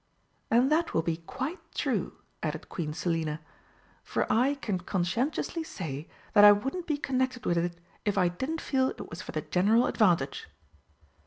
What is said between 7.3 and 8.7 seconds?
with it if I didn't